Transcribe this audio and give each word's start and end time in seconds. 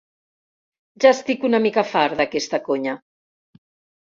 Ja 1.03 1.11
estic 1.17 1.45
una 1.49 1.59
mica 1.65 1.83
fart 1.91 2.17
d'aquesta 2.23 2.61
conya. 2.71 2.97